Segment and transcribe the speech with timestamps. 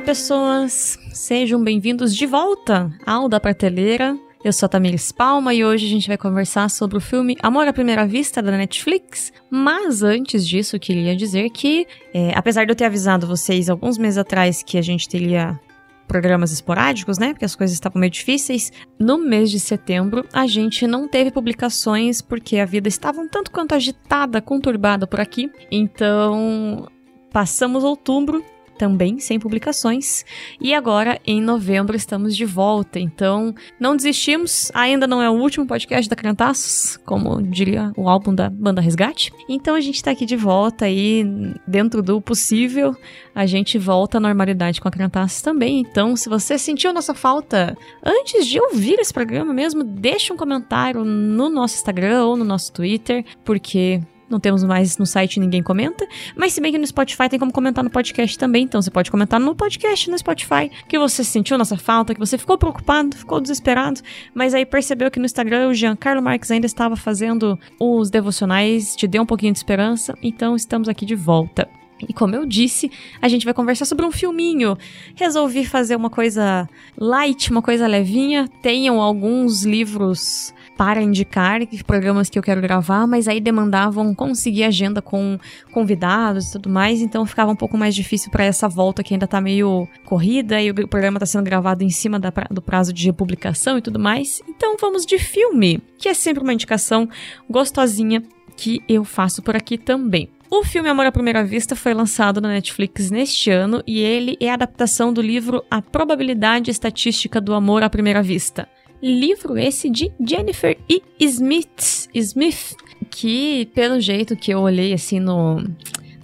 [0.00, 0.98] Olá, pessoas!
[1.12, 4.16] Sejam bem-vindos de volta ao Da Prateleira.
[4.42, 7.68] Eu sou a Tamiris Palma e hoje a gente vai conversar sobre o filme Amor
[7.68, 9.30] à Primeira Vista da Netflix.
[9.50, 13.98] Mas antes disso, eu queria dizer que, é, apesar de eu ter avisado vocês alguns
[13.98, 15.60] meses atrás que a gente teria
[16.08, 17.34] programas esporádicos, né?
[17.34, 18.72] Porque as coisas estavam meio difíceis.
[18.98, 23.50] No mês de setembro, a gente não teve publicações porque a vida estava um tanto
[23.50, 25.50] quanto agitada, conturbada por aqui.
[25.70, 26.88] Então,
[27.30, 28.42] passamos outubro
[28.80, 30.24] também sem publicações.
[30.58, 32.98] E agora, em novembro, estamos de volta.
[32.98, 34.72] Então, não desistimos.
[34.72, 39.30] Ainda não é o último podcast da Cantaços, como diria o álbum da banda Resgate.
[39.46, 41.26] Então, a gente está aqui de volta aí,
[41.68, 42.96] dentro do possível.
[43.34, 45.80] A gente volta à normalidade com a Cantaços também.
[45.80, 51.04] Então, se você sentiu nossa falta antes de ouvir esse programa mesmo, deixe um comentário
[51.04, 54.00] no nosso Instagram ou no nosso Twitter, porque
[54.30, 56.06] não temos mais no site, ninguém comenta.
[56.36, 58.64] Mas se bem que no Spotify tem como comentar no podcast também.
[58.64, 62.38] Então você pode comentar no podcast, no Spotify, que você sentiu nossa falta, que você
[62.38, 64.00] ficou preocupado, ficou desesperado.
[64.32, 69.06] Mas aí percebeu que no Instagram o Giancarlo Marques ainda estava fazendo os devocionais, te
[69.06, 70.16] deu um pouquinho de esperança.
[70.22, 71.68] Então estamos aqui de volta.
[72.08, 74.76] E como eu disse, a gente vai conversar sobre um filminho.
[75.14, 78.48] Resolvi fazer uma coisa light, uma coisa levinha.
[78.62, 85.02] Tenham alguns livros para indicar programas que eu quero gravar, mas aí demandavam conseguir agenda
[85.02, 85.38] com
[85.70, 89.26] convidados e tudo mais, então ficava um pouco mais difícil para essa volta que ainda
[89.26, 93.12] tá meio corrida e o programa tá sendo gravado em cima da, do prazo de
[93.12, 94.40] publicação e tudo mais.
[94.48, 97.06] Então vamos de filme, que é sempre uma indicação
[97.46, 98.22] gostosinha
[98.56, 100.30] que eu faço por aqui também.
[100.50, 104.50] O filme Amor à Primeira Vista foi lançado na Netflix neste ano e ele é
[104.50, 108.66] a adaptação do livro A Probabilidade Estatística do Amor à Primeira Vista,
[109.02, 111.02] livro esse de Jennifer E.
[111.18, 112.76] Smith, Smith,
[113.10, 115.62] que pelo jeito que eu olhei assim no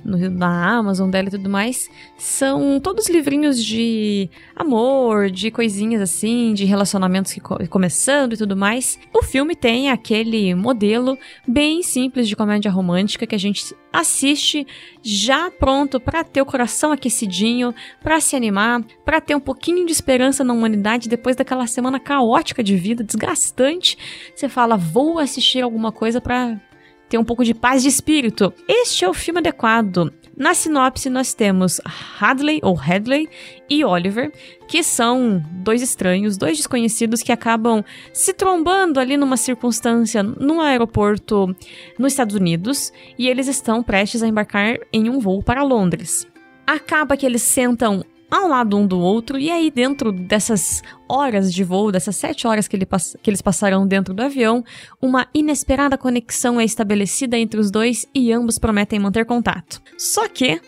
[0.07, 6.55] no, na Amazon dela e tudo mais, são todos livrinhos de amor, de coisinhas assim,
[6.55, 8.99] de relacionamentos que co começando e tudo mais.
[9.13, 14.67] O filme tem aquele modelo bem simples de comédia romântica que a gente assiste
[15.03, 19.93] já pronto para ter o coração aquecidinho, para se animar, para ter um pouquinho de
[19.93, 23.99] esperança na humanidade depois daquela semana caótica de vida, desgastante.
[24.35, 26.61] Você fala, vou assistir alguma coisa para
[27.09, 28.53] ter um pouco de paz de espírito.
[28.69, 30.13] Este é o filme adequado.
[30.37, 31.81] Na sinopse, nós temos
[32.21, 33.27] Hadley, ou Hadley,
[33.71, 34.31] e Oliver,
[34.69, 41.57] que são dois estranhos, dois desconhecidos que acabam se trombando ali numa circunstância num aeroporto
[41.99, 46.27] nos Estados Unidos e eles estão prestes a embarcar em um voo para Londres.
[46.67, 51.63] Acaba que eles sentam ao lado um do outro, e aí, dentro dessas horas de
[51.63, 52.87] voo, dessas sete horas que, ele,
[53.23, 54.65] que eles passarão dentro do avião,
[55.01, 59.81] uma inesperada conexão é estabelecida entre os dois e ambos prometem manter contato.
[59.97, 60.61] Só que.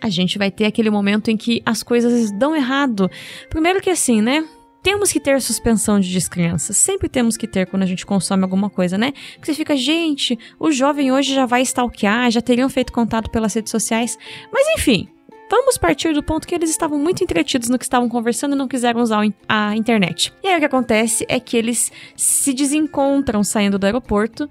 [0.00, 3.10] A gente vai ter aquele momento em que as coisas dão errado.
[3.50, 4.46] Primeiro que assim, né?
[4.82, 6.72] Temos que ter suspensão de descrença.
[6.72, 9.12] Sempre temos que ter quando a gente consome alguma coisa, né?
[9.12, 13.52] Que você fica, gente, o jovem hoje já vai stalkear, já teriam feito contato pelas
[13.52, 14.16] redes sociais.
[14.50, 15.08] Mas enfim,
[15.50, 18.68] Vamos partir do ponto que eles estavam muito entretidos no que estavam conversando e não
[18.68, 20.32] quiseram usar a internet.
[20.44, 24.48] E aí o que acontece é que eles se desencontram saindo do aeroporto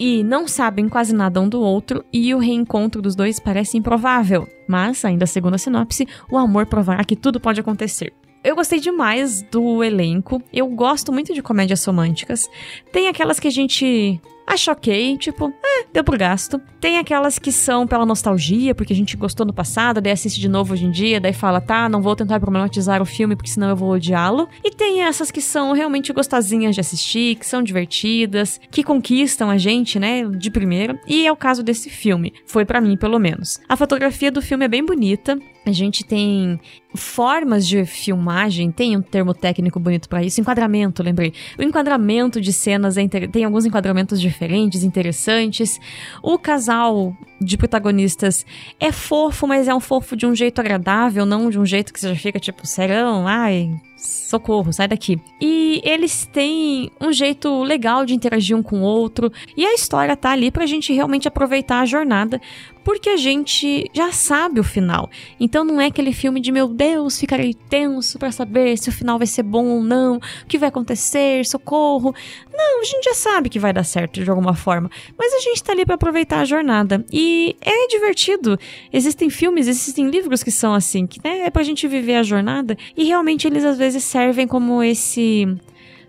[0.00, 4.48] e não sabem quase nada um do outro, e o reencontro dos dois parece improvável.
[4.66, 8.12] Mas, ainda segundo a sinopse, o amor provará que tudo pode acontecer.
[8.42, 10.42] Eu gostei demais do elenco.
[10.52, 12.50] Eu gosto muito de comédias românticas.
[12.90, 16.60] Tem aquelas que a gente acha ok, tipo, é, deu pro gasto.
[16.80, 20.48] Tem aquelas que são pela nostalgia, porque a gente gostou no passado, daí assiste de
[20.48, 23.68] novo hoje em dia, daí fala, tá, não vou tentar problematizar o filme porque senão
[23.68, 24.48] eu vou odiá-lo.
[24.64, 29.58] E tem essas que são realmente gostosinhas de assistir, que são divertidas, que conquistam a
[29.58, 31.00] gente, né, de primeira.
[31.06, 32.32] E é o caso desse filme.
[32.46, 33.60] Foi para mim, pelo menos.
[33.68, 35.38] A fotografia do filme é bem bonita.
[35.64, 36.58] A gente tem
[36.94, 41.32] formas de filmagem, tem um termo técnico bonito para isso, enquadramento, lembrei.
[41.56, 45.80] O enquadramento de cenas é tem alguns enquadramentos diferentes, interessantes.
[46.22, 48.44] O casal de protagonistas
[48.80, 52.00] é fofo, mas é um fofo de um jeito agradável, não de um jeito que
[52.00, 53.70] você já fica tipo, serão, ai,
[54.02, 55.20] socorro, sai daqui.
[55.40, 60.16] E eles têm um jeito legal de interagir um com o outro, e a história
[60.16, 62.40] tá ali pra gente realmente aproveitar a jornada,
[62.84, 65.08] porque a gente já sabe o final.
[65.38, 69.18] Então não é aquele filme de meu Deus, ficarei tenso para saber se o final
[69.18, 72.14] vai ser bom ou não, o que vai acontecer, socorro.
[72.52, 75.62] Não, a gente já sabe que vai dar certo de alguma forma, mas a gente
[75.62, 77.04] tá ali para aproveitar a jornada.
[77.12, 78.58] E é divertido.
[78.92, 82.76] Existem filmes, existem livros que são assim, que né, é pra gente viver a jornada
[82.96, 85.46] e realmente eles às vezes servem como esse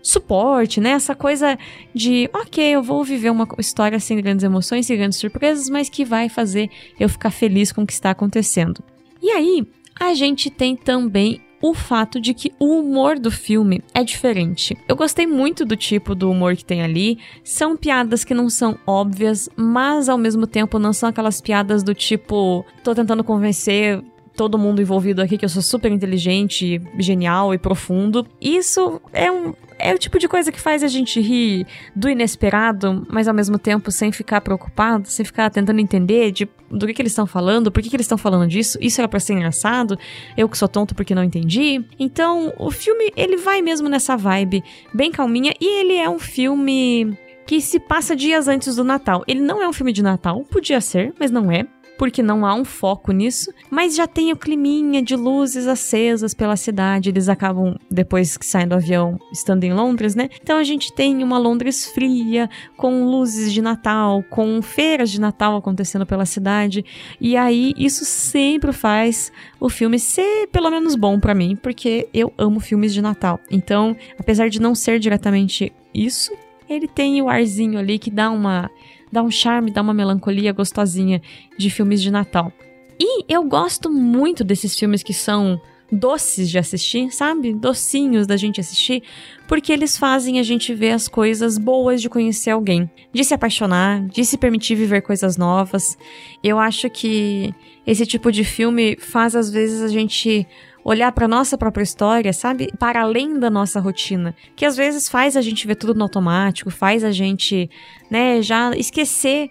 [0.02, 0.90] suporte, né?
[0.90, 1.58] Essa coisa
[1.94, 6.04] de, ok, eu vou viver uma história sem grandes emoções, sem grandes surpresas, mas que
[6.04, 6.70] vai fazer
[7.00, 8.82] eu ficar feliz com o que está acontecendo.
[9.22, 9.66] E aí,
[9.98, 14.76] a gente tem também o fato de que o humor do filme é diferente.
[14.86, 17.18] Eu gostei muito do tipo do humor que tem ali.
[17.42, 21.94] São piadas que não são óbvias, mas ao mesmo tempo não são aquelas piadas do
[21.94, 24.04] tipo, tô tentando convencer
[24.36, 28.26] todo mundo envolvido aqui que eu sou super inteligente, genial e profundo.
[28.40, 33.06] Isso é um, é o tipo de coisa que faz a gente rir do inesperado,
[33.08, 37.02] mas ao mesmo tempo sem ficar preocupado, sem ficar tentando entender de, do que, que
[37.02, 39.98] eles estão falando, por que, que eles estão falando disso, isso era pra ser engraçado,
[40.36, 41.84] eu que sou tonto porque não entendi.
[41.98, 47.16] Então, o filme, ele vai mesmo nessa vibe bem calminha e ele é um filme
[47.46, 49.22] que se passa dias antes do Natal.
[49.26, 51.66] Ele não é um filme de Natal, podia ser, mas não é
[51.98, 56.56] porque não há um foco nisso, mas já tem o climinha de luzes acesas pela
[56.56, 57.08] cidade.
[57.08, 60.28] Eles acabam, depois que saem do avião, estando em Londres, né?
[60.42, 65.56] Então a gente tem uma Londres fria, com luzes de Natal, com feiras de Natal
[65.56, 66.84] acontecendo pela cidade.
[67.20, 72.32] E aí isso sempre faz o filme ser pelo menos bom para mim, porque eu
[72.36, 73.38] amo filmes de Natal.
[73.50, 76.32] Então, apesar de não ser diretamente isso,
[76.68, 78.70] ele tem o arzinho ali que dá uma
[79.14, 81.22] dá um charme, dá uma melancolia gostosinha
[81.56, 82.52] de filmes de Natal.
[82.98, 87.52] E eu gosto muito desses filmes que são doces de assistir, sabe?
[87.52, 89.02] Docinhos da gente assistir,
[89.46, 94.04] porque eles fazem a gente ver as coisas boas de conhecer alguém, de se apaixonar,
[94.08, 95.96] de se permitir viver coisas novas.
[96.42, 97.54] Eu acho que
[97.86, 100.46] esse tipo de filme faz às vezes a gente
[100.84, 102.70] olhar para nossa própria história, sabe?
[102.78, 106.70] Para além da nossa rotina, que às vezes faz a gente ver tudo no automático,
[106.70, 107.70] faz a gente,
[108.10, 109.50] né, já esquecer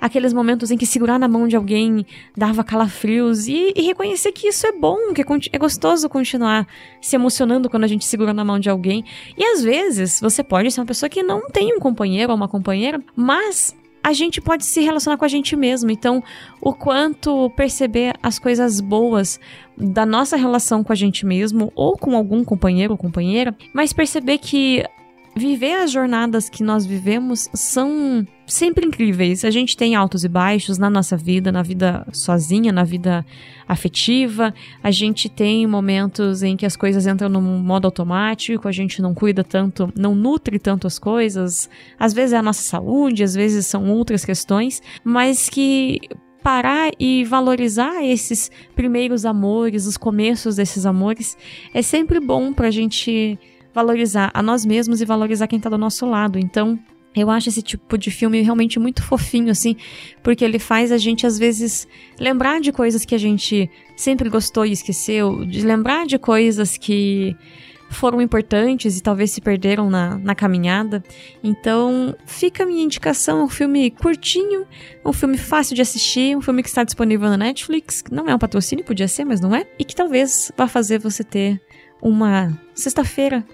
[0.00, 2.04] aqueles momentos em que segurar na mão de alguém
[2.36, 6.66] dava calafrios e, e reconhecer que isso é bom, que é, é gostoso continuar
[7.00, 9.02] se emocionando quando a gente segura na mão de alguém.
[9.34, 12.48] E às vezes você pode ser uma pessoa que não tem um companheiro ou uma
[12.48, 15.90] companheira, mas a gente pode se relacionar com a gente mesmo.
[15.90, 16.22] Então,
[16.60, 19.40] o quanto perceber as coisas boas
[19.78, 24.36] da nossa relação com a gente mesmo ou com algum companheiro ou companheira, mas perceber
[24.36, 24.84] que
[25.36, 29.44] viver as jornadas que nós vivemos são sempre incríveis.
[29.44, 33.24] A gente tem altos e baixos na nossa vida, na vida sozinha, na vida
[33.66, 34.54] afetiva.
[34.82, 39.14] A gente tem momentos em que as coisas entram no modo automático, a gente não
[39.14, 41.68] cuida tanto, não nutre tanto as coisas.
[41.98, 46.00] Às vezes é a nossa saúde, às vezes são outras questões, mas que
[46.44, 51.38] parar e valorizar esses primeiros amores, os começos desses amores,
[51.72, 53.38] é sempre bom pra gente
[53.74, 56.38] valorizar a nós mesmos e valorizar quem tá do nosso lado.
[56.38, 56.78] Então,
[57.14, 59.76] eu acho esse tipo de filme realmente muito fofinho, assim,
[60.22, 61.86] porque ele faz a gente, às vezes,
[62.18, 67.36] lembrar de coisas que a gente sempre gostou e esqueceu, de lembrar de coisas que
[67.90, 71.02] foram importantes e talvez se perderam na, na caminhada.
[71.42, 74.66] Então, fica a minha indicação: um filme curtinho,
[75.04, 78.02] um filme fácil de assistir, um filme que está disponível na Netflix.
[78.10, 79.66] Não é um patrocínio, podia ser, mas não é.
[79.78, 81.60] E que talvez vá fazer você ter
[82.02, 83.44] uma sexta-feira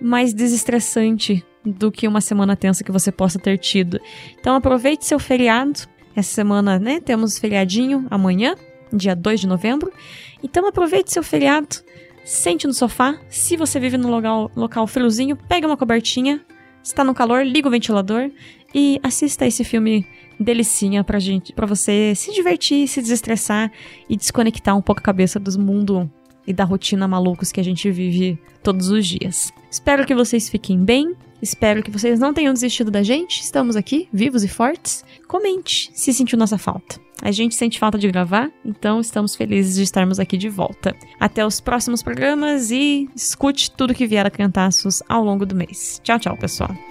[0.00, 4.00] mais desestressante do que uma semana tensa que você possa ter tido.
[4.38, 5.80] Então aproveite seu feriado.
[6.14, 8.54] Essa semana, né, temos feriadinho amanhã,
[8.92, 9.92] dia 2 de novembro.
[10.42, 11.76] Então aproveite seu feriado,
[12.24, 13.18] sente no sofá.
[13.28, 16.40] Se você vive num local, local friozinho, pega uma cobertinha.
[16.82, 18.30] Está no calor, liga o ventilador
[18.74, 20.06] e assista esse filme
[20.38, 23.70] delicinha pra gente, para você se divertir, se desestressar
[24.08, 26.10] e desconectar um pouco a cabeça do mundo
[26.46, 29.52] e da rotina malucos que a gente vive todos os dias.
[29.70, 31.14] Espero que vocês fiquem bem.
[31.42, 33.40] Espero que vocês não tenham desistido da gente.
[33.40, 35.04] Estamos aqui, vivos e fortes.
[35.26, 37.00] Comente se sentiu nossa falta.
[37.22, 40.96] A gente sente falta de gravar, então estamos felizes de estarmos aqui de volta.
[41.18, 46.00] Até os próximos programas e escute tudo que vier a cantaços ao longo do mês.
[46.02, 46.89] Tchau, tchau, pessoal.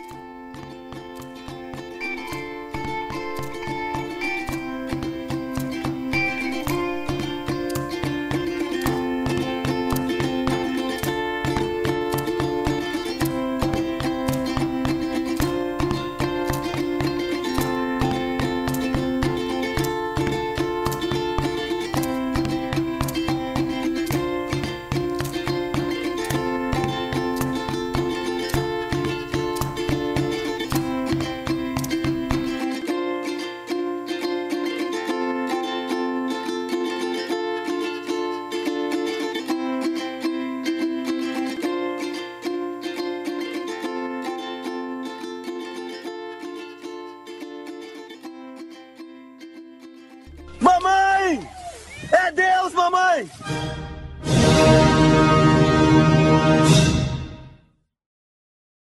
[53.19, 53.29] Mamãe!
[53.41, 53.88] É Deus, mamãe!